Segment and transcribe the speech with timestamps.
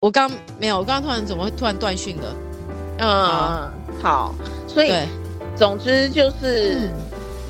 [0.00, 2.34] 我刚没有，我刚刚突然怎么会突然断讯了？
[2.98, 4.34] 嗯，好，
[4.66, 5.06] 所以对
[5.54, 6.92] 总之就是、嗯、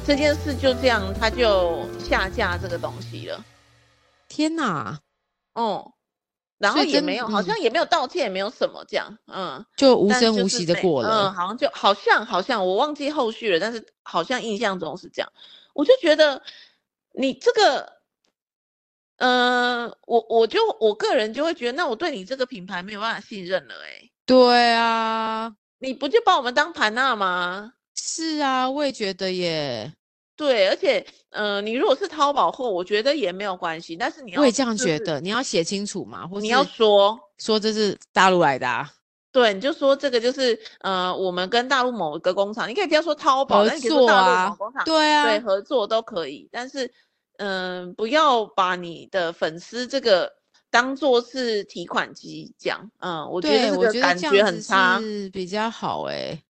[0.05, 3.45] 这件事就这样，他就下架这个东西了。
[4.29, 4.99] 天哪！
[5.55, 5.93] 哦，
[6.59, 11.09] 然后也没有，好像也没有道歉，也没有什么这样，嗯，就无声无息的过了。
[11.09, 15.33] 嗯，好像就好像好像我忘记后续了，但是好像印象中是这样。
[15.73, 16.43] 我就觉得
[17.13, 18.00] 你这个。
[19.21, 24.11] 嗯、呃，我我就我个人就会觉得，那我对你这个品牌没有办法信任了、欸，哎。
[24.25, 27.73] 对啊，你不就把我们当盘纳吗？
[27.95, 29.93] 是啊，我也觉得耶。
[30.37, 33.95] 对，而且，呃，你如果是淘宝货，我觉得也没有关系。
[33.95, 38.91] 但是你要，我也这样觉得，你要写清楚嘛，或你要说说这是大陆来的啊。
[39.33, 44.57] 对，你就说这个就是呃，我们跟大陆某一个工厂，你可以不要说淘宝，合作啊，
[44.87, 46.91] 对啊，对，合作都可以，但是。
[47.43, 50.31] 嗯，不要把你的粉丝这个
[50.71, 52.91] 当做是提款机讲。
[52.99, 56.45] 嗯，我觉得这个感觉很差，是比较好哎、欸。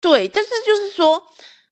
[0.00, 1.22] 对，但是就是说，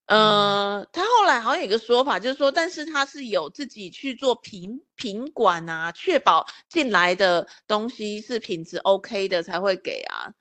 [0.06, 10.34] 呃、嗯，他后来好像有一个说法，就是说，但是他是有自己去做品品管啊，确保进来的东西是品质 OK 的才会给啊。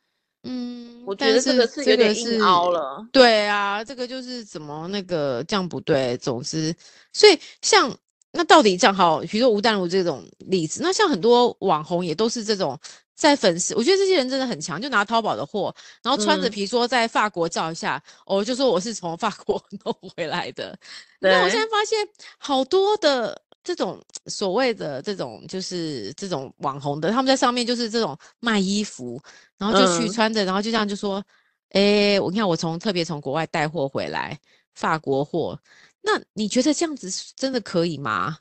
[0.43, 3.05] 嗯，我觉得这个是有点硬凹了。
[3.11, 6.17] 对啊，这个就是怎么那个这样不对。
[6.17, 6.75] 总之，
[7.13, 7.95] 所以像
[8.31, 12.77] 那到底这样好，比如说吴淡如这种例子，那像很多网红也都是这种
[13.15, 20.77] 在粉丝，我觉得这些人真的很强，就拿淘宝的货，然后穿着，皮说在法国照一下，我、嗯哦、就说我是从法国 弄回来的。
[21.19, 22.05] 那我现在发现
[22.37, 23.42] 好多的。
[23.63, 29.21] 这种所谓的这种就是这种网红的，他们在上面就是这种卖衣服，
[29.57, 31.23] 然后就去穿着，嗯、然后就这样就说，
[31.69, 34.37] 哎，我看我从特别从国外带货回来，
[34.75, 35.57] 法国货，
[36.01, 38.37] 那你觉得这样子真的可以吗？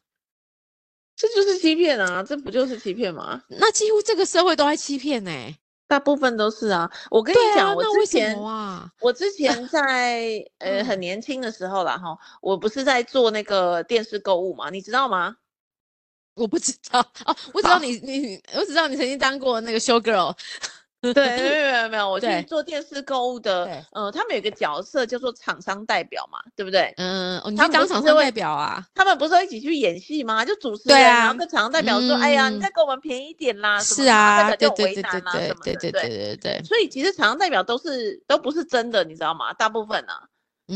[1.15, 3.43] 这就是欺骗啊，这不就是欺骗吗？
[3.48, 5.56] 那几乎这个社会都在欺骗呢、欸。
[5.93, 15.37] 大部分都是啊，我跟你讲，啊、我之前啊，我之前在 呃很年轻的时候啦哈，我不是在做那个电视购物嘛，你知道吗？
[16.34, 20.34] 我不知道哦，我知道你你，我只知道你曾经当过那个 show girl。
[21.13, 26.95] 对，没有没有没有，我去做电视购物的，嗯、呃，他们有一个角色叫做厂商代表嘛，对不对？
[26.97, 28.87] 嗯，哦、你去当厂商代表啊？
[28.95, 30.45] 他们不是说一起去演戏吗？
[30.45, 36.63] 就主持人，啊、然后跟厂商代表说、嗯：“哎呀，你再给我们便宜一点啦。”是啊，代表就为难啊，什么对对对对对对。
[36.65, 39.53] 所以其实厂商代表都是都不是真的，你知道吗？
[39.55, 40.23] 大部分呢、啊。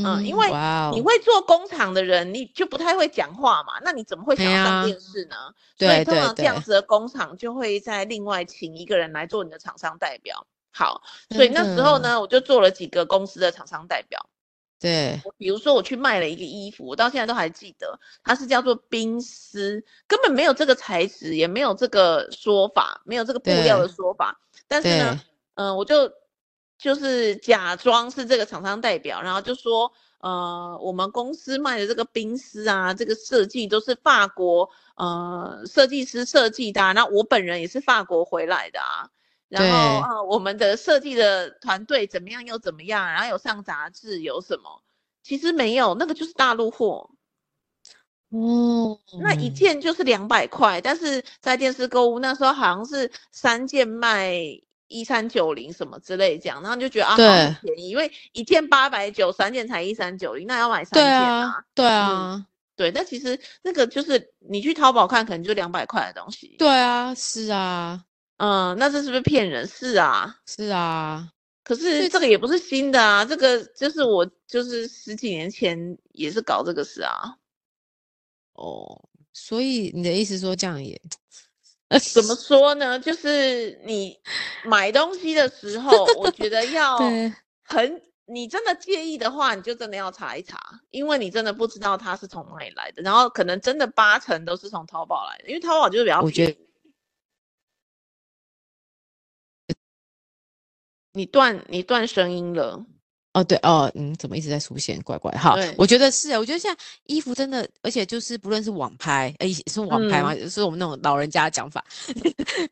[0.05, 0.47] 嗯，因为
[0.93, 5.37] 你会做工厂的人，你就不太会讲话嘛，那你怎么会想要上电视呢？
[5.79, 10.47] 所以通常这样子的工厂就会在另外请一个人来做你的厂商代表。
[10.71, 14.29] 好，所以那时候呢，我就做了几个公司的厂商代表。
[14.79, 24.39] 对，比如说我去卖了一个衣服，我到现在都还记得，它是叫做冰丝，根本没有这个材质，也没有这个说法，没有这个布料的说法。
[24.69, 25.21] 但是呢，
[25.55, 26.13] 嗯、呃，我就。
[26.79, 39.09] 就是假装是这个厂商代表，然后就说，呃，我们公司卖的这个冰丝啊，这个设计都是法国呃设计师设计的啊，那我本人也是法国回来的啊，
[39.49, 44.83] 然后啊，我们的设计的团队怎么样又怎么样，然后有上杂志有什么？
[45.23, 47.11] 其实没有，那个就是大陆货。
[48.29, 54.61] 哦，那一件就是两百块，但是在电视购物那时候好像是三件卖。
[54.89, 57.17] 一三九零什么之类这样，然后就觉得啊，好
[57.63, 61.65] 便宜，因为一件八百九，三件才一三九零，那要买三件啊。
[61.75, 66.57] 对啊，嗯、对，但其实那个就是你去淘宝看，可能就两百块的东西。
[66.59, 68.05] 对啊，是啊，
[68.37, 69.67] 嗯，那这是不是骗人？
[69.67, 71.29] 是啊，是啊。
[71.65, 77.35] 可是这个也不是新的啊，这个就是我就是十几年前也是搞这个事啊。
[78.53, 81.01] 哦，所以你的意思说这样也？
[82.13, 82.99] 怎么说呢？
[82.99, 84.19] 就是你
[84.65, 86.99] 买东西的时 候，我觉得要
[87.63, 90.59] 很，你真的介意的话，你就真的要查一查，
[90.91, 96.59] 因为你真的不知道它是从哪里来的，然后可能真的八成都是从淘宝来的，因为淘宝就是比较便宜。
[101.13, 102.85] 你断你断声音了。
[103.37, 104.99] 哦，对哦，嗯，怎么一直在出现？
[105.03, 110.33] 怪怪，哈，我觉得是啊，我觉得现在衣服真的，而且就是不论是网拍，哎，是网拍吗？
[110.33, 111.85] 嗯、是我们那种老人家的讲法，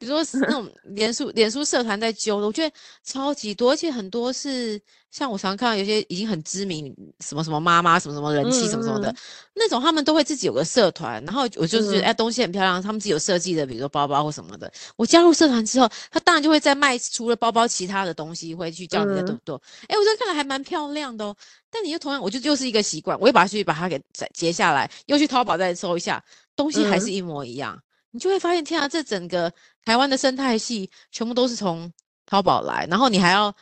[0.01, 4.81] 比如说是那种 脸书脸书社团在揪的，我觉得超级多，而且很多是。
[5.15, 9.17] 像我常常看到有些已经很知名，什么什么妈妈，什么什么人气，什么什么的、嗯，
[9.55, 14.73] 那种他们都会自己有个社团，然后我就是觉得哎、嗯，东西很漂亮，他们自己有设计的，比如说包包或什么的。
[14.97, 19.63] 我加入社团之后，他当然就会在卖除了包包其他的东西，会去教你的多多。
[19.83, 21.37] 哎、嗯，我觉得看来还蛮漂亮的哦。
[21.71, 24.03] 但你又同样，我就又是一个习惯，我又把它去把它给
[24.33, 26.21] 截下来，又去淘宝再搜一下，
[26.57, 27.77] 东西还是一模一样。
[27.77, 27.83] 嗯
[28.15, 29.53] 你就会发现，天啊，这整个
[29.85, 31.93] 台湾的生态系全部都是从
[32.27, 33.53] 淘宝来，然后你还要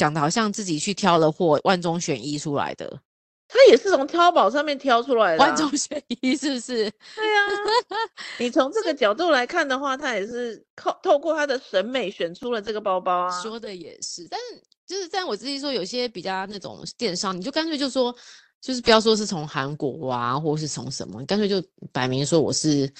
[0.00, 2.98] 讲的好像自己去挑了货，万中选一出来的。
[3.46, 6.90] 他也是从淘宝上面挑出来的，万中选一是不是？
[7.16, 7.42] 对呀、
[7.90, 7.94] 啊，
[8.38, 13.42] 你从这个角度来看的话，他也是靠透过他的审美选出了这个包包啊。
[13.42, 18.14] 说的也是，但是就是在我自己说，有些比较那种电商，你就干脆就说，
[18.62, 21.62] 就是不要说是从韩国啊，或是从什么，你干脆就
[21.92, 22.90] 摆明说我是，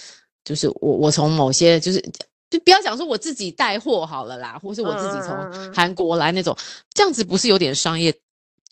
[0.44, 2.04] 就是我我从某些就是
[2.50, 6.56] 就不要讲说我自己带货好了啦，或是我自己从韩国来那种，
[6.92, 8.12] 这样子不是有点商业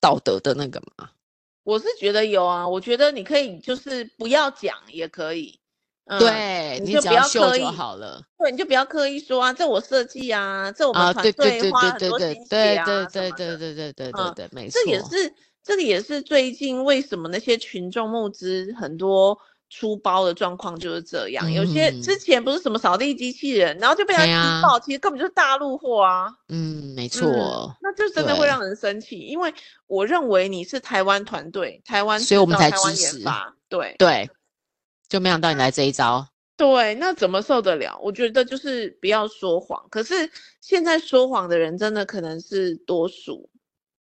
[0.00, 1.08] 道德的那个吗？
[1.62, 5.60] 我是觉得有啊，我觉得你可以就是不要讲也可以，
[6.06, 8.20] 嗯、对，你就不要刻意好了。
[8.36, 14.80] 对，你就不要刻意说啊，这我设计啊，这我们团队花很多心血啊，对对对对对对对对对，没错。
[14.82, 19.38] 这也是这个也是最近为什么那些群众募资很多。
[19.70, 26.32] 出包的状况就是这样，嗯、有些之前不是什么扫地机器人，然后就被他踢爆，其实根本就是大陆货啊。
[26.48, 29.52] 嗯，没错、嗯，那就真的会让人生气，因为
[29.86, 33.24] 我认为你是台湾团队，台湾，所以我们才支持。
[33.68, 34.30] 对对，
[35.08, 36.26] 就没想到你来这一招。
[36.56, 37.96] 对，那怎么受得了？
[38.02, 39.86] 我觉得就是不要说谎。
[39.90, 40.28] 可是
[40.60, 43.48] 现在说谎的人真的可能是多数，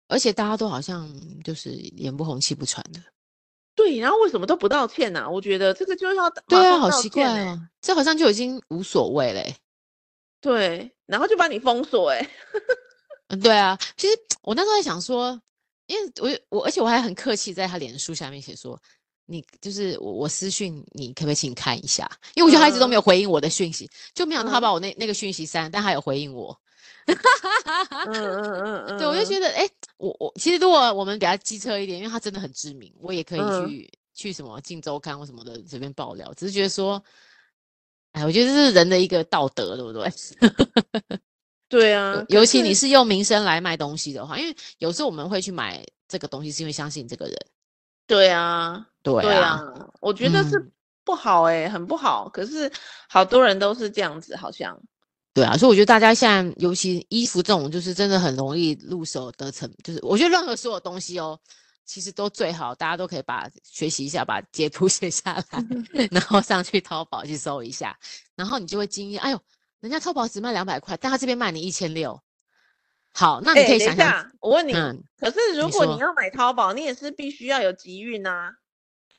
[0.07, 1.07] 而且大家都好像
[1.43, 2.99] 就是脸不红气不喘的。
[3.88, 5.30] 对，然后为什么都不道歉呢、啊？
[5.30, 9.56] 我觉得这个就要对啊，好奇怪哦，这好像就已经无所谓嘞。
[10.42, 12.30] 对，然后就把你封锁哎。
[13.30, 14.13] 嗯，对啊，其实
[14.44, 15.42] 我那时候在想说，
[15.88, 18.80] 因为我我而且我还很客气，在他脸书下面写说，
[19.25, 22.10] 你就是我我私讯你，可不可以请看一下？
[22.36, 26.57] 因为我觉得他一直都没有回应我的讯息，嗯、就没想到他把我那那个讯息删，但他有回应我。
[27.07, 37.01] 嗯嗯嗯嗯，对，我就觉得，哎、欸，我我其实如果我们比较机车一点，因为他真的很知名，我也可以去、嗯、去什么《镜周刊》或什么的随便爆料，只是觉得说，
[38.12, 40.12] 哎，我觉得这是人的一个道德，对不对？
[41.69, 47.36] 对啊，尤其你是用名声来卖东西的话，因为有时候我们会去买这个东西，是因为相信这个人。
[48.06, 49.62] 对啊，对啊，对啊，
[50.00, 50.72] 我觉得是
[51.04, 52.30] 不好哎、欸嗯，很不好。
[52.30, 52.72] 可是
[53.10, 54.81] 好多人都是这样子，好像。
[55.38, 59.72] 对啊，所以我觉得大家现在，尤其衣服这种，就是真的很容易入手得逞。
[59.84, 61.39] 就是我觉得任何所有东西哦，
[61.86, 67.95] 其实都最好，大家都可以把学习一下，把截图 写下来，然后上去淘宝去搜一下，
[68.36, 69.39] 然后你就会惊讶，哎呦，
[69.80, 72.19] 人家淘宝只卖两百块，但他这边卖你一千六。
[73.13, 78.54] 好，那你可以想想，欸、我问你、嗯，可是如果你要买淘宝，你也是必须要有集运啊。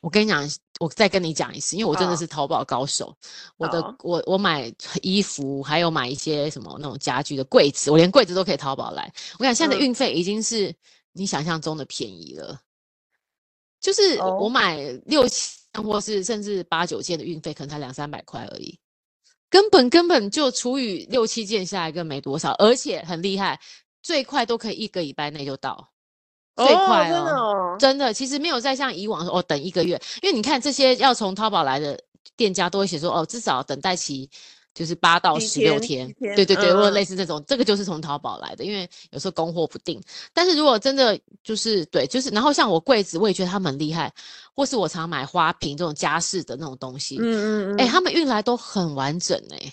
[0.00, 0.48] 我跟你讲，
[0.78, 3.06] 我再跟你讲一次，因为我真的是淘宝高手。
[3.06, 3.16] Oh.
[3.56, 3.94] 我的，oh.
[4.02, 4.72] 我我买
[5.02, 9.12] 衣服，还有买一些什么那种家具的柜子，我连柜子都可以淘宝来。
[9.34, 10.72] 我跟你讲，现在的运费已经是
[11.12, 12.52] 你想象中的便宜了。
[12.52, 12.58] 嗯、
[13.80, 18.78] 就是我买六七，或是甚至八九件的运费，可能才两三百块而已，
[19.50, 23.58] 根本根本就除以六七件下来，根本没多少，而且很厉害，
[24.00, 25.90] 最快都可以一个礼拜内就到。
[26.58, 31.98] 最快哦，真的哦，真的，其实没有再像以往说哦，等一个月，因为你看这些要从淘宝来的
[32.36, 34.28] 店家都会写说哦，至少等待期
[34.74, 40.00] 就是八到十六天，天，对对对，或、嗯、者类似这种，这个就是从淘宝来的，因为有时候供货不定。
[40.32, 44.12] 但是如果真的就是对，就是然后像我柜子，我也觉得他们很厉害，
[44.54, 49.72] 或是我常买花瓶这种家饰的那种东西，嗯嗯嗯，哎，他们运来都很完整哎、欸。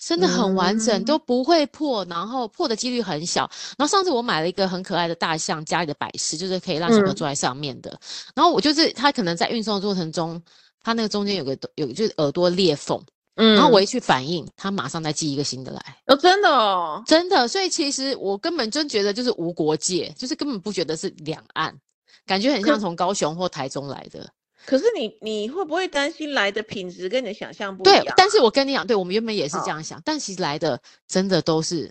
[0.00, 3.42] 真的很完整，嗯，都不会破，然后破的几率很小。
[3.76, 7.98] 然后上次我买了一个很可爱的大象，家里的摆饰，就是可以让小朋友坐在上面的，嗯。
[8.36, 10.42] 然后我就是它可能在运送的过程中，
[10.82, 12.98] 它那个中间有个有就是耳朵裂缝，
[13.36, 15.96] 嗯，然后我一去反应，它马上再寄一个新的来。
[16.06, 17.46] 哦，真的哦，真的。
[17.46, 21.76] 所以其实我根本真觉得就是无国界，就是根本不觉得是两岸，
[22.24, 24.26] 感觉很像从高雄或台中来的。
[24.66, 28.04] 可是你你会不会担心来的品质跟你的想象不一样？
[28.04, 31.90] 对，但是我跟你讲，对我们原本也是这样想，哦、但其实来的真的都是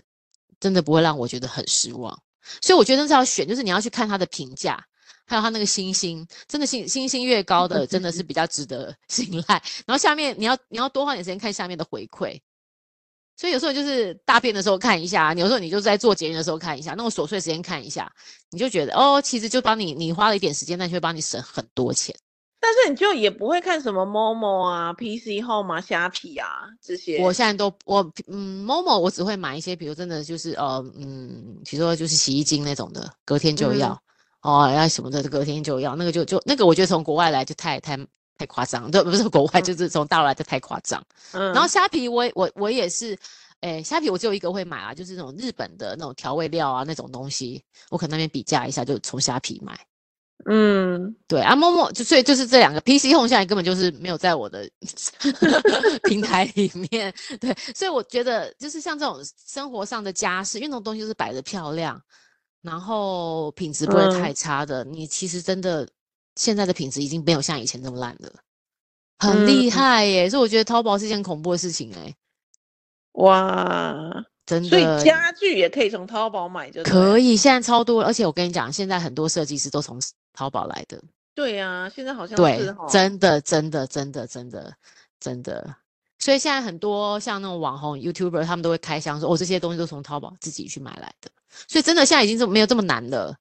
[0.60, 2.16] 真的不会让我觉得很失望。
[2.60, 4.82] 所以我觉得是要选，就是你要去看他的评价，
[5.26, 9.62] 还有他那个星星，真的星星星越高的，真的是比较值得 信赖。
[9.86, 12.40] 然后下面你要你要多花点时间看下面的回馈。
[13.36, 18.12] 所以有时候就是大便的时候看一下，有时候你就在做节运的时候看一下，那种琐碎时间看一下，
[18.50, 22.14] 你就觉得哦，其实就帮你你花了一点时间，但就会帮你省很多钱。
[22.62, 27.18] 但是你就也不会看什么 Momo 啊、PC Home 啊、虾皮啊这些。
[27.22, 33.98] 我现在都我嗯 Momo 我只会买一些，比如真的就是呃嗯，比如说就是洗衣精那种的，隔天就要、
[34.42, 37.98] 嗯、哦，要什么的隔天就要，那个就就那个我觉得从国外来就太太
[38.36, 41.02] 太夸张， 对，不是国外、嗯、就是从大陆来就太夸张。
[41.32, 41.52] 嗯。
[41.54, 43.18] 然后虾皮我我我也是，
[43.60, 49.78] 诶虾皮我只有一个会买啊，就是那种日本的那种调味料啊那种东西，我可能那边比价一下就从虾皮买。
[50.46, 54.68] 嗯，对啊，momo 就所以就是这两个 PC Home 现在根本就是没有在我的
[56.08, 57.12] 平台里面。
[57.38, 62.00] 对，所以我觉得就是像这种生活上的家饰，因为那种东西就是摆的漂亮，
[62.62, 64.82] 然后品质不会太差的。
[64.84, 65.86] 嗯、你其实真的
[66.36, 68.32] 现在的品质已经没有像以前那么烂了，
[69.18, 70.26] 很厉害耶！
[70.26, 72.14] 嗯、所以我觉得淘宝是一件恐怖的事情哎。
[73.12, 80.00] 哇，真的，所以家具也可以从淘宝买就可以，现在超多，而且我跟你讲，现在很多设计师都从
[80.32, 81.00] 淘宝来的。
[81.36, 82.58] 对呀、啊，现在好像对，
[82.90, 84.74] 真的，真的，真的，真的，
[85.20, 85.76] 真的。
[86.18, 91.30] 所以现在很多像那种网红 YouTuber，他们都会开箱说，哦，这些东西都从淘宝自己去买来的。
[91.68, 93.36] 所以真的现在已经这么没有这么难了。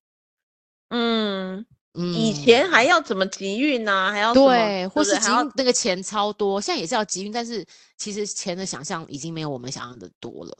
[0.89, 4.11] 嗯嗯，以前还要怎么集运呢、啊？
[4.11, 7.65] 还要对，或是集运那个钱超多，现在也是要集运，但是
[7.97, 10.55] 其实钱的想象已经没有我们想象的多了。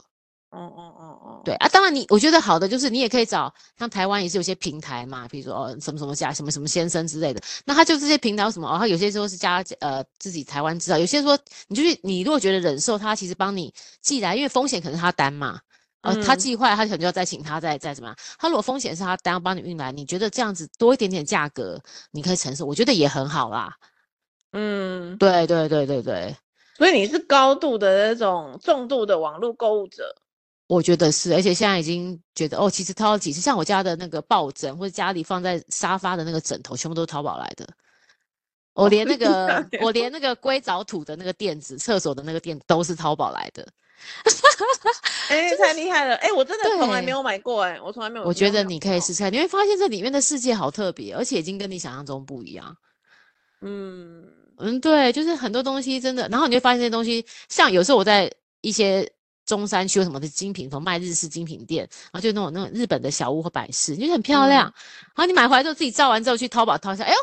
[0.50, 11.38] 哦哦哦哦，对啊，当然你我觉得好的就是你也可以找像台湾也是有些平台嘛，比如说哦什么什么家什么什么先生之类的，那他就这些平台有什么哦，他有些时候是加呃自己台湾制造，有些说
[11.68, 15.60] 你就是你如果觉得忍受他其实帮你寄来，因为风险可能是他单嘛，
[16.02, 21.80] 呃、嗯、他寄坏他可能就要再请他再再怎么样，他如果风险是他单要帮你运来，你觉得这样子多一点点价格
[22.10, 23.72] 你可以承受，我觉得也很好啦。
[24.52, 26.36] 嗯，对对对对对，
[26.76, 30.16] 所以你是高度的那种重度的网络购物者。
[30.70, 37.66] 我觉得是，而且现在已经觉得哦，其实淘了几次，像我家的那个抱枕或者家里放在沙发的那个枕头，全部都是淘宝来的。
[38.74, 43.66] 我连那个、哦、我连那个硅藻土的那个垫子，厕所的那个垫都是淘宝来的。
[45.28, 46.14] 哎、欸，太厉害了！
[46.14, 48.24] 哎、欸，我真的从来没有买过、欸，哎，我从来没有。
[48.24, 52.76] 我觉得你可以试试看，你会发现这里面的世界好特别，而且已经跟你想象中不一样。
[53.60, 54.24] 嗯
[54.58, 59.10] 嗯，对，就是很多东西真的，然后你会发现这些东西，像有时候我在一些。
[59.50, 64.68] 中山区有什么的精品从卖日式精品店，然后就那种那种日本的小屋和摆饰，就是很漂亮。
[64.68, 64.74] 嗯、
[65.16, 67.16] 然后你买回来之后自己照完之后去淘宝淘一下，哎呦，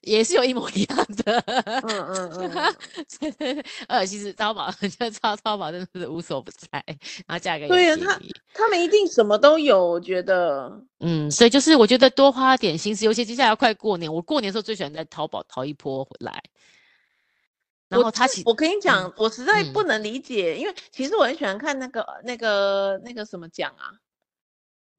[0.00, 1.38] 也是有一模一样的。
[1.46, 3.64] 嗯嗯嗯。
[3.86, 6.82] 呃，其实淘宝就淘淘宝真的是无所不在，
[7.28, 7.68] 然后价格也。
[7.68, 8.20] 对啊，他
[8.52, 10.82] 他们一定什么都有，我觉得。
[10.98, 16.42] 嗯，所以就是我觉得多花点心思，尤其接下来要快过年，我过年的时候最喜欢在淘宝淘一波回来。
[17.88, 23.96] 然后他其我跟你讲，嗯、我实在不能理解，嗯、因为其实我很喜欢看那个那个那个什么奖啊，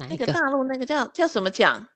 [0.09, 1.87] 那个大陆那个叫叫什么奖，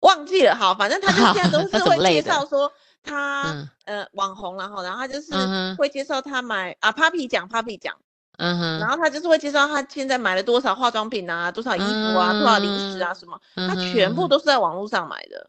[0.00, 0.54] 忘记了。
[0.56, 2.44] 好，反正他就现在都 是会介绍？
[2.46, 2.72] 说
[3.02, 5.32] 他，嗯、呃网红，然后然后他就是
[5.78, 7.96] 会介绍他买、嗯、啊 Papi 奖 Papi 奖，
[8.38, 15.48] 嗯哼，然后他就是会介绍他现在买了多少化妆品啊，多少衣服啊，嗯、多少零食啊什么，他全部都是在网络上买的。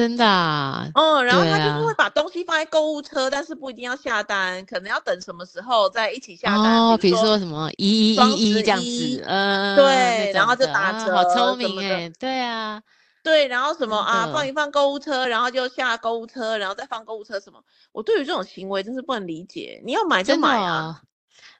[0.00, 6.80] 真的啊，嗯，然后他就是会把东西放在购物车，啊、但是不一定要下单，可能要等什么时候再一起下单。
[6.80, 12.82] 哦，比如说什么一一一一这样子，嗯，对，然后就打折，啊、好聪明哎，对啊，
[13.22, 17.62] 对，然后什么啊，放一放购物车，然后就下购物车，然后再放购物车什么？
[17.92, 19.82] 我对于这种行为真是不能理解。
[19.84, 21.02] 你要买就买啊，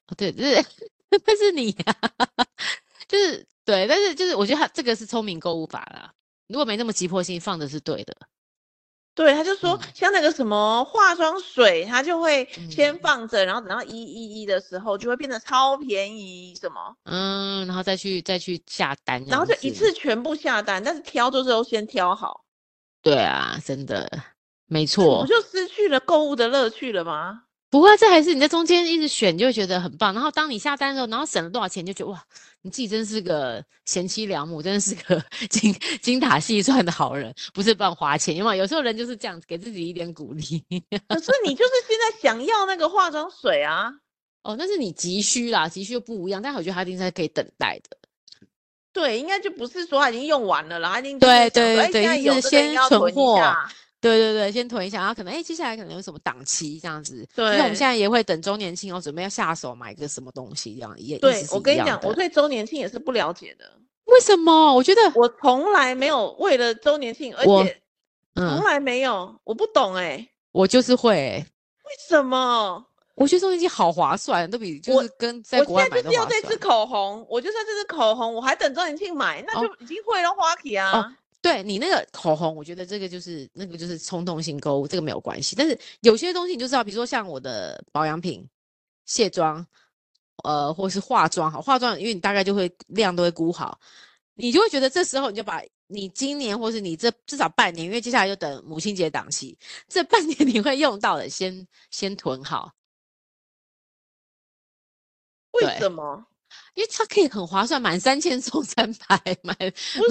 [0.08, 0.64] 哦、对，是，
[1.26, 1.70] 但是你
[3.06, 6.10] 就是对，但是就是我觉得他这个是聪明购物法啦。
[6.50, 8.14] 如果没那么急迫性，放的是对的。
[9.14, 16.54] 对，他就说像那个什么化妆水，他就会先放着，然后等到一一一的时候，就会变得超便宜。
[16.54, 16.96] 什么？
[17.04, 22.44] 嗯，然后再去再去下单，然后就一次全部下单，但是挑就是都先挑好。
[23.02, 24.10] 对啊，真的
[24.66, 25.22] 没错。
[25.22, 27.44] 不就失去了购物的乐趣了吗？
[27.70, 30.12] 不过这还是你在中间一直选，就会觉得很棒。
[30.12, 32.20] 然后当你下单的时候，然后省了多少钱，就觉得哇，
[32.62, 35.72] 你自己真是个贤妻良母，真的是个 精
[36.02, 38.34] 精打细算的好人，不是乱花钱。
[38.34, 40.42] 因为有时候人就是这样子，给自己一点鼓励。
[41.08, 43.92] 可是你就是现在想要那个化妆水啊？
[44.42, 46.42] 哦，那是你急需啦，急需又不一样。
[46.42, 47.96] 但我觉得他一定是可以等待的。
[48.92, 53.40] 对，应该就不是说他已经用完了啦，他已经对对对，就是先存货。
[54.00, 57.26] 对对对，先囤一下，然后可能哎，接下来可能有什么档期这样子。
[57.34, 61.18] 对，因为我们现在也会等周年庆哦，准备要下手买个什么东西这样也。
[61.18, 63.70] 对，我跟你讲，我对周年庆也是不了解的。
[64.06, 64.74] 为什么？
[64.74, 67.80] 我觉得我从来没有为了周年庆，而且
[68.34, 70.28] 从来没有，嗯、我不懂哎、欸。
[70.52, 71.46] 我就是会、欸。
[71.84, 72.84] 为什么？
[73.16, 75.98] 我觉得周年庆好划算，都比就是跟在国外买。
[75.98, 80.90] 我现在就是要这支口红，我就算这支口红，我还等周年庆买，那就已经会了花旗啊。
[80.90, 85.56] 哦对你那个口红，我觉得这个就是那个就是冲动性购物，这个没有关系。
[85.56, 88.46] 但是有些东西你就知道，比如说像我的保养品、
[89.06, 89.66] 卸妆，
[90.44, 93.80] 呃，或是化妆，好化妆，因为你大概就会量都会估好，
[94.34, 102.72] 你就会觉得这时候你就把你今年或是你这至少半年，因为接下来就等母亲节档期，这半年 你会用到的先先囤好。
[105.52, 106.26] 为什么？
[106.74, 109.54] 因为它可以很划算，满三千送三百，买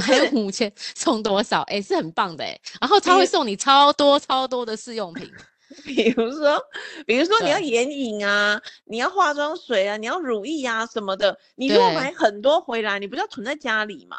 [0.08, 1.62] 买五千送多少？
[1.64, 2.60] 哎、欸，是很棒的哎。
[2.82, 5.30] 然后他会送你超多超多的试用品，
[5.86, 6.62] 比如说，
[7.06, 14.18] 比如说你要眼影啊，你要化妆水啊，你要乳液啊什么的，你如果买很多回来，你不是要囤在家里吗？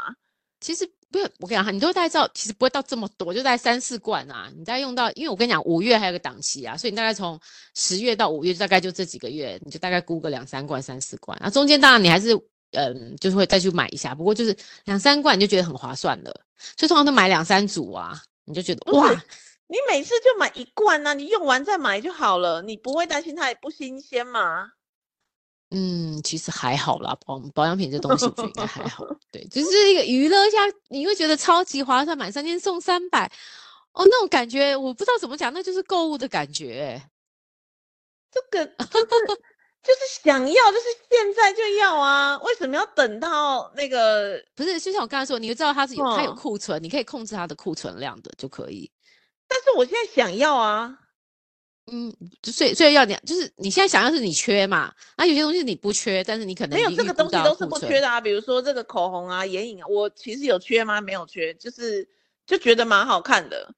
[0.60, 0.88] 其实。
[1.12, 4.48] 不是，我跟你讲，你都大概知道，其实不会到这么多，就大概三四罐啊。
[4.56, 7.36] 你大概用到，因为我跟你讲，五月还有个档期啊，所以你大概从
[7.74, 11.36] 十月到五月，大概就这几个月，你就大概估个两三罐、三四罐。
[11.38, 12.32] 啊，中间当然你还是，
[12.70, 14.14] 嗯，就是会再去买一下。
[14.14, 16.32] 不过就是两三罐，你就觉得很划算了。
[16.76, 19.10] 所以通常都买两三组啊，你就觉得哇，
[19.66, 24.70] 你每次就买一罐啊，你用完再买就好了，你不会担心它也不新鲜吗？
[25.72, 29.04] 嗯，其实还好啦，保保养品这东西我觉得应该还好。
[29.30, 30.58] 对，就是一个娱乐一下，
[30.88, 33.30] 你会觉得超级划算，满三千送三百，
[33.92, 37.00] 哦，那种感觉我不知道怎么讲，那就是购物的感觉。
[38.32, 39.06] 这个就是
[39.82, 42.36] 就是想要，就是现在就要啊！
[42.42, 44.42] 为什么要等到那个？
[44.56, 48.90] 不是，就像我刚才说，你就知道它是有它有库存，你可以控制它的库存量的就可以。
[49.46, 50.96] 但是我现在想要啊。
[51.92, 61.00] 嗯，所以所以要你就是你现在想要是你缺嘛，那有些东西你不缺，但是你可能没有这个东西都是不缺的啊，比如说这个口红啊、眼影啊，我其实有缺吗？
[61.00, 62.08] 没有缺，就是
[62.46, 63.74] 就觉得蛮好看的。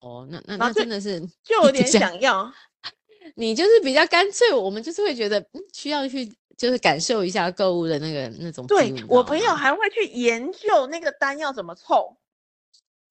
[0.00, 2.52] 哦，那那那真的是就有点想要，
[3.36, 8.66] 你就是比较干脆，我们就是会觉得嗯需要去就是感受一下购物的那个那种。
[8.66, 12.16] 对，我朋友还会去研究那个单要怎么凑。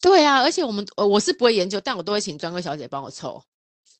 [0.01, 3.43] 对啊，而且我们我是不会研究，但我都会请专柜小姐帮我凑。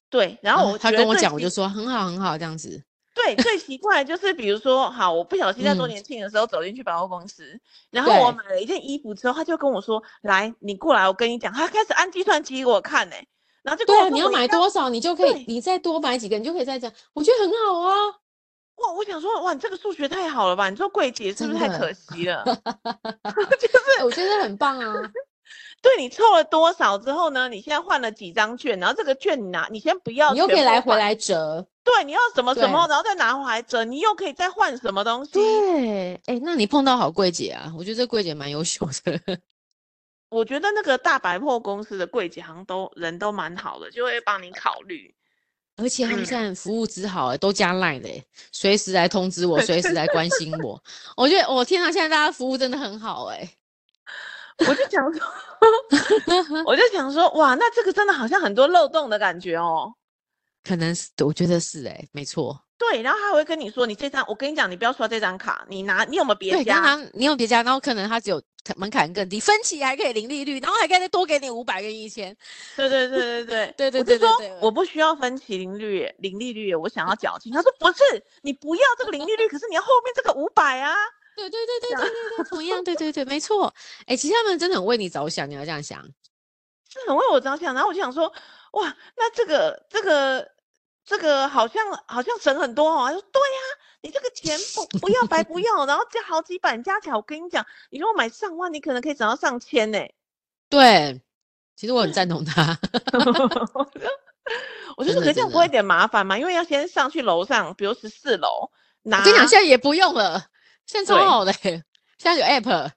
[0.10, 2.84] 对，然后我、嗯、他跟我讲，我就说很好很好这样子。
[3.16, 7.62] 对，最奇怪就是比如说，好，我不小心在做年庆的时候走进去百货公司，嗯、
[7.92, 13.16] 然后我买了一件衣服之后，他就跟我说：“来，你过来，我跟你讲。”他开始按计算机给我看呢，
[13.62, 17.94] 然后就跟我说：“对，你要买多少，你就可以，你再多买几个，你就可以再这样。”我觉得很好啊。
[18.76, 20.70] 哇，我想说，哇，你这个数学太好了吧？
[20.70, 22.46] 你做柜姐是不是太可惜了？
[23.60, 24.94] 就是我觉得很棒啊。
[25.82, 27.48] 对，你凑了多少之后呢？
[27.48, 31.66] 你现在换了几张券，然后这个券你拿，你先不要，你又可以来回来折。
[31.84, 35.32] 对，你要什么什么，然后再拿回来折，你又可以再换什么东西。
[35.32, 37.74] 对，哎，那你碰到好柜姐啊！
[37.78, 39.40] 我觉得这柜姐蛮优秀的。
[40.30, 45.16] 我觉得那个大白破公司的柜姐好像都人都蛮好的，就会帮你考虑。
[45.78, 48.10] 而且他们现在服务之好，都加 line 的，
[48.52, 50.84] 随时来通知我， 随时来关心我。
[51.16, 53.50] 我觉得，我天啊，现在大家服务真的很好哎。
[54.68, 55.22] 我就想说
[56.66, 59.94] 我就想说哇那这个真的好像很多漏洞的感觉哦。
[60.64, 62.60] 可能是我觉得是诶没错。
[62.78, 68.42] 对然后他会跟你说你这张我跟你讲你不要刷这张卡你拿你有没有别家银行你有别家然后可能他只有
[68.78, 72.36] 门槛更低分期还可以零利率然后还可以再多给你五百跟一千。
[72.78, 74.30] 对对对对对我就说
[74.62, 77.52] 我不需要分期零利率零利率我想要缴清。
[77.52, 78.02] 他说不是
[78.44, 80.94] 你不要这个零利率可是你要后面这个五百啊
[81.48, 83.74] 对对对对对 对对，同样对对对，没错。
[84.06, 86.04] 哎，其实他们真的很为你着想，你要这样想，
[86.90, 87.74] 是很为我着想。
[87.74, 88.32] 然后我就想说，
[88.74, 90.52] 哇，那这个这个
[91.06, 93.08] 这个好像好像省很多哦。
[93.08, 93.72] 他说对呀、啊，
[94.02, 100.00] 你这个钱不不要白不要，然后加好几百加起来，我跟你讲，你如果买上万，你可能可以省到上千呢。
[100.70, 101.22] 对，
[101.76, 102.78] 其实我很赞同他。
[104.98, 106.38] 我就说，可是这样不会有点麻烦嘛？
[106.38, 108.70] 因为要先上去楼上，比如十四楼
[109.04, 109.20] 拿。
[109.20, 110.48] 我跟你讲，现在也不用了。
[110.90, 111.84] 现在超好的，现
[112.18, 112.92] 在有 app，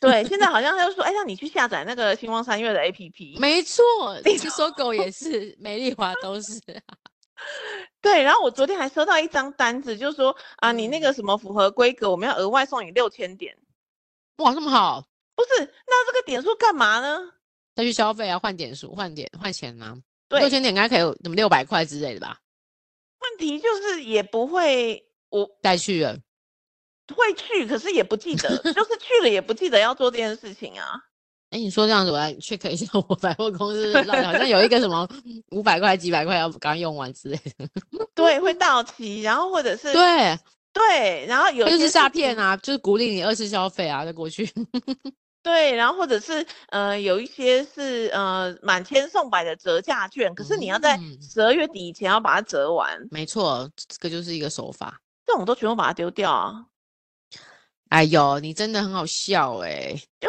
[0.00, 3.82] 对，现在好像他就说，哎，让你去下载那个星光三月的 app，没错，
[4.24, 6.60] 你去搜狗也是，美丽华都是，
[8.00, 8.22] 对。
[8.22, 13.52] 然后我昨天还收到一张单子，就是说啊，你那个什么符合规格，我们要额外送你六千点，
[14.36, 15.04] 哇，这么好？
[15.34, 17.18] 不是，那这个点数干嘛呢？
[17.74, 19.96] 再去消费啊，换点数，换点换钱啊，
[20.28, 22.38] 对，六千点应该可以有什么六百块之类的吧？
[23.18, 26.16] 问题就是也不会，我带去了。
[27.12, 30.86] 会去，可是也不记得，就是去了也不记得要做这件事情啊。
[31.50, 33.92] 哎，你说这样子，我来 check 一下我百货公司，
[34.24, 35.06] 好像有一个什么
[35.50, 37.68] 五百块、几百块要刚用完之类的。
[38.14, 40.38] 对，会到期，然后或者是对
[40.72, 44.48] 对，然后有就是诈骗啊，就是鼓励你二次消费啊，再过去。
[45.44, 52.98] 对，然后或者是呃，有一些是呃满千送百的折价券，可是你要在十二月底以前要把它折完。
[52.98, 54.98] 嗯、没错，这个就是一个手法。
[55.26, 56.64] 这种都全部把它丢掉啊。
[57.94, 60.02] 哎呦，你真的很好笑哎、欸！
[60.20, 60.28] 就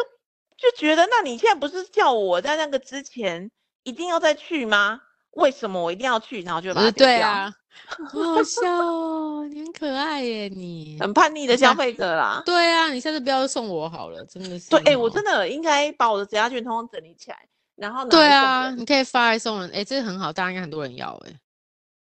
[0.56, 3.50] 就觉得，那你现在不是叫我在那个之前
[3.82, 5.00] 一定要再去吗？
[5.32, 6.42] 为什么我一定要去？
[6.42, 7.06] 然后就把它丢掉。
[7.08, 7.52] 对啊，
[8.08, 12.40] 好好笑哦，你很可爱耶，你很叛逆的消费者啦。
[12.46, 14.70] 对啊，你下次不要送我好了，真的是。
[14.70, 19.68] 对，哎、欸，我真的应该把我的折价券通通整理起来，然后对啊，你可以发来送人。
[19.70, 21.32] 哎、欸，这个很好，大家应该很多人要哎。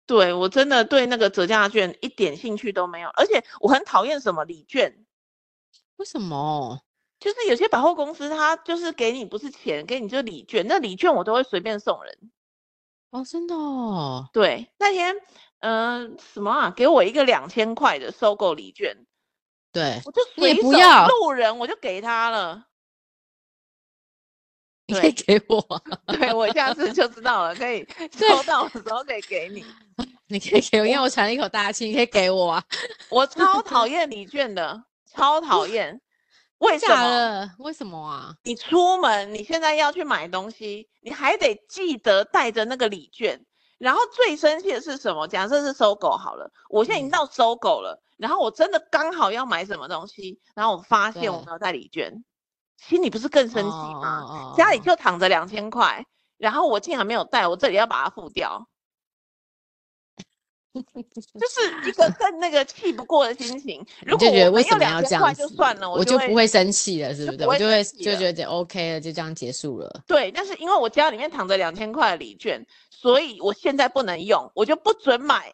[0.05, 4.93] 对，我真的对那个折价券一点兴趣都没有，而且我很讨厌什么礼券。
[5.99, 6.81] 为什么？
[7.19, 12.31] 就是有些百货公司，它就是给你不是钱，给你就礼券，那礼券我都会随便送人。
[13.11, 14.29] 哦，真的哦。
[14.31, 15.13] 对，那天，
[15.59, 16.71] 嗯、呃，什么啊？
[16.71, 18.95] 给我一个两千块的收购礼券。
[19.73, 20.69] 对，我就随手
[21.07, 22.67] 路人我就给他了。
[24.87, 25.61] 你可以给我，
[26.07, 27.85] 对，我下次就知道了，可以
[28.17, 29.65] 收到的时候可以给你。
[30.27, 32.63] 你可以给我，因为我喘了一口大气，你可以给我啊。
[33.09, 35.99] 我超讨厌礼券的，超讨厌。
[36.59, 37.49] 为什么？
[37.59, 38.33] 为什么啊？
[38.43, 43.45] 你出门，你现在要去买东西，你还得记得带着那个礼券。
[43.77, 45.25] 然后最生气的是什么？
[45.25, 52.13] 假设是搜狗好了，我现在已经到搜狗了，嗯、然后我真的刚好要买什么东西，然后我发现我没有带礼券。
[52.75, 54.53] 心里不是更生气吗？
[54.57, 56.05] 家里就躺着两千块，
[56.37, 58.67] 然后我竟然没有带，我这里要把它付掉，
[61.39, 63.85] 就是一个更那个气不过的心情。
[64.05, 67.47] 如果我没有两千块就算了，我就不会生气了，是不是？
[67.47, 70.01] 我就会就觉得 OK 了，就这样结束了。
[70.07, 75.53] 对，但是因为我家里面躺着两千块的礼券，所以我现在不能用，我就不准买。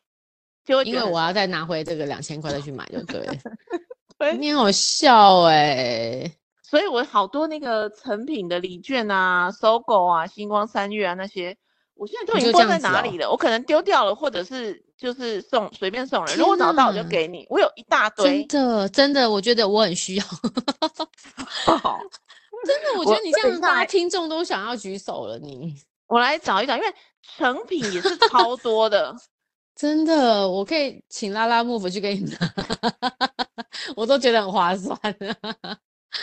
[0.65, 3.27] 就因为我要再拿回这个两千块再去买，就对。
[4.17, 6.31] 对，你好笑哎、欸。
[6.63, 11.55] 所以我好多那个成品的礼券啊，搜狗啊，星光三月啊那些，
[11.95, 13.27] 我现在都已经不知道在哪里了。
[13.27, 16.37] 哦、我可能丢掉了，或者是就是送随便送人。
[16.37, 18.45] 如果找到我就给你，我有一大堆。
[18.45, 20.23] 真的真的，我觉得我很需要。
[21.67, 21.99] 哦、
[22.65, 25.37] 真的，我觉得你这样，大家听众都想要举手了。
[25.39, 25.75] 你，
[26.07, 26.93] 我来找一找，因为
[27.37, 29.15] 成品也是超多的。
[29.75, 32.37] 真的，我可以请拉拉 move 去给你拿，
[33.97, 34.97] 我都觉得很划算。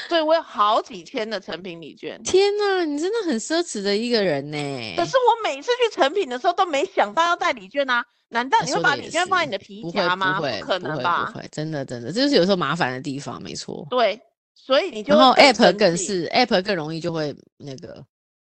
[0.09, 2.22] 对，我有好几千的成品礼券。
[2.22, 4.59] 天哪，你真的很奢侈的一个人呢。
[4.96, 8.05] 可是我每次去成品的时候都没想到要带礼券啊！
[8.28, 10.38] 难道你会把礼券放在你的皮夹吗？
[10.38, 11.31] 不会，不可能吧？
[11.33, 13.87] 不会，真的真的，这就是有时候麻烦的地方，没错。
[13.90, 14.20] 对，
[14.55, 18.05] 所以你就然后 app 更是 app 更容易就会那个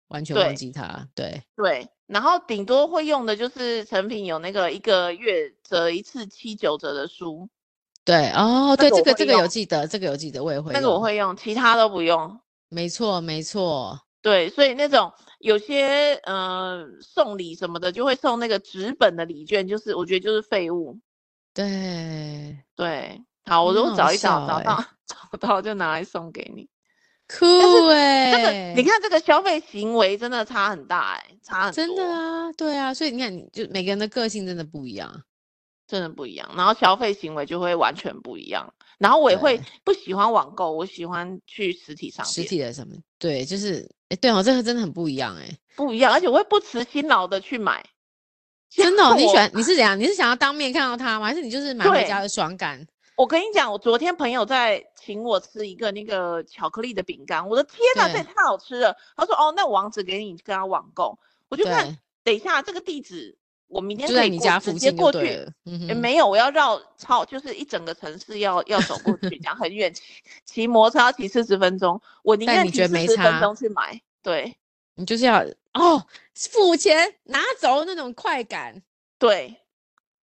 [0.10, 1.08] 完全忘记它。
[1.16, 7.50] 对对，然后顶多会用的就是成品有那个一个月折一次七九折的书。
[8.08, 10.72] 对哦，对这个这个有记得，这个有记得，我也会。
[10.72, 12.40] 那个我会用，其他都不用。
[12.70, 14.00] 没错，没错。
[14.22, 20.98] 对，所以那种有些呃送礼什么的，就会送那个纸本的礼券，就是我觉得就是废物。
[21.54, 26.70] 对对，好，我都找一找，找到 找到就拿来送给你。
[27.28, 27.46] 酷
[27.90, 31.76] 哎，这个你看这个消费行为真的差很大哎，差很多。
[31.76, 35.24] 真的啊，对啊，所以你看，就每个人的个性真的不一样。
[35.88, 38.74] 真的不一样，然后消费行为就会完全不一样。
[38.98, 42.34] 然后我也会不喜欢网购，我喜欢去实体商店。
[42.34, 42.96] 实体的什么？
[43.18, 47.86] 对，就是哎，对哦，这个真的很不一样哎，不一样，而且我会不辞辛劳的去买。
[48.70, 49.50] 真的哦，你喜欢？
[49.54, 49.98] 你是怎样？
[49.98, 51.28] 你是想要当面看到它吗？
[51.28, 52.86] 还是你就是买回家的爽感？
[53.16, 58.98] 我跟你讲，我昨天朋友在请我吃一个那个巧克力的饼干，我的天哪，这也太好吃了。
[59.16, 61.18] 他说哦，那网址给你，跟他网购。
[61.50, 63.38] 我就看，等一下这个地址。
[63.68, 70.04] 我明天就在你家附近过去，嗯哼欸、没有，我要绕超，就是一整个城市要要走过去，讲很远，骑
[70.46, 74.02] 骑摩托车要骑四十分钟，我宁愿骑四十分钟去买。
[74.24, 74.56] 对，
[74.96, 78.82] 你就是要哦，付钱拿走那种快感，
[79.20, 79.58] 对，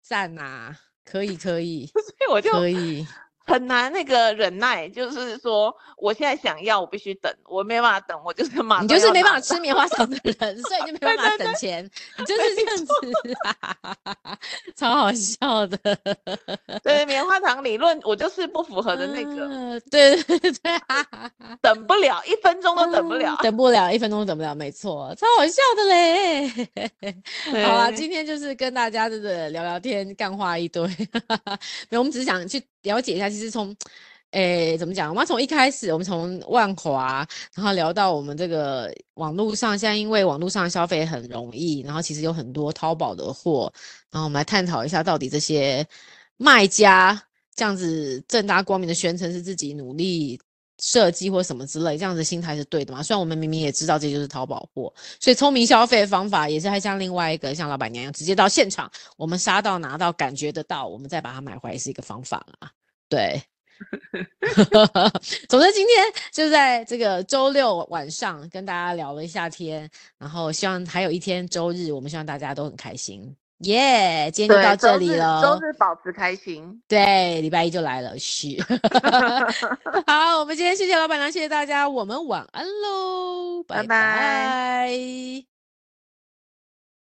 [0.02, 3.06] 赞啊，可以可以， 所以我就可以。
[3.46, 8.86] 很难那个忍耐，就是说，我现在想要，我必须等，我没办法等，我就是马上。
[8.86, 11.84] 你就是没办法吃棉花糖的人，所以你就没办法省钱，
[12.18, 12.86] 你就是这样子，
[14.76, 15.78] 超好笑的。
[16.82, 19.80] 对，棉花糖理论，我就是不符合的那个。
[19.92, 20.52] 对对对，
[21.62, 26.48] 等不了一分钟都等不了，等不了一分钟都等不了，没错，超好笑的嘞。
[27.66, 30.84] 好啊，今天就是跟大家就是聊聊天，干话一堆。
[31.90, 32.64] 没有，我们只是想去。
[32.84, 33.76] 了解一下，其实从，
[34.32, 35.10] 诶，怎么讲？
[35.10, 43.72] 我们从一开始，我们从万华，然后聊到我们这个网络上，现在因为网络上消费很容易，然后其实有很多淘宝的货，
[44.12, 45.86] 然后我们来探讨一下，到底这些
[46.38, 47.22] 卖家
[47.56, 50.39] 这样子正大光明的宣称是自己努力
[50.86, 53.02] 设计或什么之类，这样子心态是对的吗？
[53.02, 62.69] 虽然我们明明也知道这就是淘宝货，所以聪明消费的方法也是还像另外一个像老板娘一样，直接到现场，我们杀到拿到，感觉得到，我们再把它买回来是一个方法啊。
[63.08, 63.41] 对，
[65.48, 73.34] 总之今天就在这个周六晚上跟大家聊了一下天，然后希望还有一天周日，我们希望大家都很开心。
[73.63, 75.41] 耶、yeah，今天就到这里了。
[75.41, 76.82] 周日，日保持开心。
[76.88, 78.47] 对，礼拜一就来了，是。
[80.08, 83.84] 好，我们今天谢谢老板娘，谢谢大家，我们晚安喽，拜拜。
[83.84, 85.53] 拜拜。